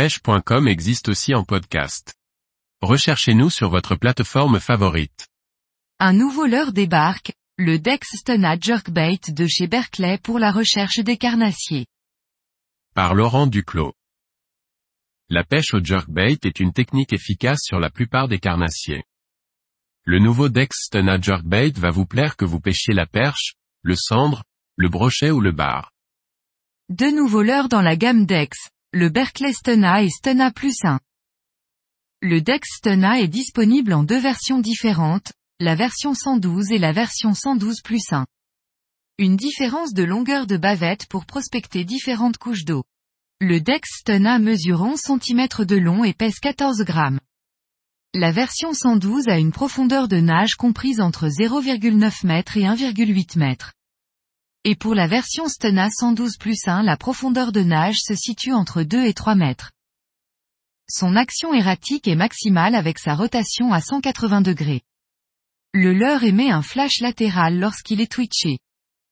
[0.00, 2.14] pêche.com existe aussi en podcast.
[2.80, 5.28] Recherchez-nous sur votre plateforme favorite.
[5.98, 11.18] Un nouveau leurre débarque, le Dex Stena Jerkbait de chez Berkeley pour la recherche des
[11.18, 11.84] carnassiers.
[12.94, 13.92] Par Laurent Duclos.
[15.28, 19.04] La pêche au jerkbait est une technique efficace sur la plupart des carnassiers.
[20.04, 24.44] Le nouveau Dex Stena Jerkbait va vous plaire que vous pêchiez la perche, le cendre,
[24.76, 25.92] le brochet ou le bar.
[26.88, 30.98] Deux nouveaux leurres dans la gamme Dex, le Berkeley Stena et Stena Plus 1.
[32.22, 37.32] Le Dex Stena est disponible en deux versions différentes, la version 112 et la version
[37.32, 38.26] 112 plus 1.
[39.18, 42.82] Une différence de longueur de bavette pour prospecter différentes couches d'eau.
[43.40, 47.20] Le Dex Stena mesure 11 cm de long et pèse 14 grammes.
[48.12, 53.56] La version 112 a une profondeur de nage comprise entre 0,9 m et 1,8 m.
[54.64, 58.82] Et pour la version Stena 112 plus 1 la profondeur de nage se situe entre
[58.82, 59.72] 2 et 3 mètres.
[60.90, 64.82] Son action erratique est maximale avec sa rotation à 180 degrés.
[65.72, 68.58] Le leurre émet un flash latéral lorsqu'il est twitché.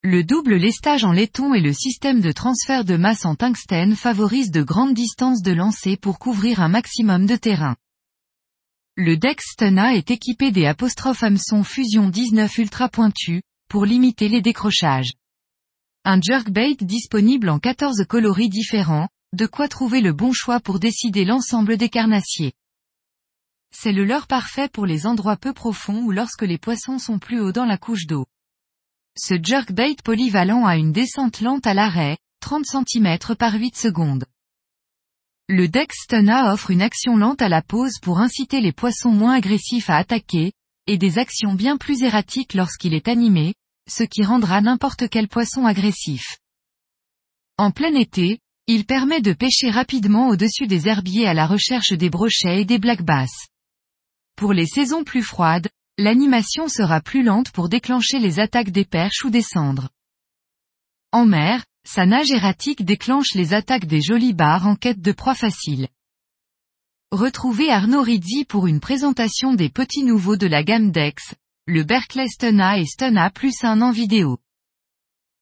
[0.02, 4.50] Le double lestage en laiton et le système de transfert de masse en tungstène favorisent
[4.50, 7.76] de grandes distances de lancer pour couvrir un maximum de terrain.
[8.96, 14.42] Le Dex Stena est équipé des apostrophes hameçon Fusion 19 ultra pointus, pour limiter les
[14.42, 15.12] décrochages.
[16.10, 21.26] Un jerkbait disponible en 14 coloris différents, de quoi trouver le bon choix pour décider
[21.26, 22.54] l'ensemble des carnassiers.
[23.76, 27.40] C'est le leurre parfait pour les endroits peu profonds ou lorsque les poissons sont plus
[27.40, 28.24] hauts dans la couche d'eau.
[29.18, 34.24] Ce jerkbait polyvalent a une descente lente à l'arrêt, 30 cm par 8 secondes.
[35.46, 39.34] Le Dex Stena offre une action lente à la pose pour inciter les poissons moins
[39.34, 40.54] agressifs à attaquer,
[40.86, 43.52] et des actions bien plus erratiques lorsqu'il est animé,
[43.88, 46.38] ce qui rendra n'importe quel poisson agressif.
[47.56, 52.10] En plein été, il permet de pêcher rapidement au-dessus des herbiers à la recherche des
[52.10, 53.48] brochets et des black bass.
[54.36, 59.24] Pour les saisons plus froides, l'animation sera plus lente pour déclencher les attaques des perches
[59.24, 59.88] ou des cendres.
[61.10, 65.34] En mer, sa nage erratique déclenche les attaques des jolis bars en quête de proie
[65.34, 65.88] facile.
[67.10, 71.34] Retrouvez Arnaud Rizzi pour une présentation des petits nouveaux de la gamme Dex,
[71.68, 74.38] le Berkeley Stena et Stena plus un en vidéo.